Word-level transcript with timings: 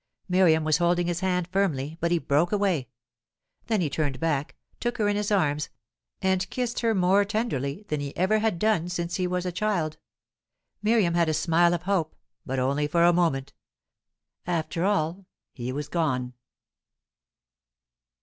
Miriam 0.27 0.63
was 0.63 0.77
holding 0.79 1.05
his 1.05 1.19
hand 1.19 1.47
firmly, 1.49 1.95
but 1.99 2.09
he 2.09 2.17
broke 2.17 2.51
away. 2.51 2.87
Then 3.67 3.81
he 3.81 3.87
turned 3.87 4.19
back, 4.19 4.55
took 4.79 4.97
her 4.97 5.07
in 5.07 5.15
his 5.15 5.31
arms, 5.31 5.69
and 6.23 6.49
kissed 6.49 6.79
her 6.79 6.95
more 6.95 7.23
tenderly 7.23 7.85
than 7.87 7.99
he 7.99 8.17
ever 8.17 8.39
had 8.39 8.57
done 8.57 8.89
since 8.89 9.17
he 9.17 9.27
was 9.27 9.45
a 9.45 9.51
child. 9.51 9.97
Miriam 10.81 11.13
had 11.13 11.29
a 11.29 11.35
smile 11.35 11.75
of 11.75 11.83
hope, 11.83 12.15
but 12.47 12.57
only 12.57 12.87
for 12.87 13.03
a 13.03 13.13
moment. 13.13 13.53
After 14.47 14.85
all, 14.85 15.27
he 15.53 15.71
was 15.71 15.87
gone. 15.87 16.33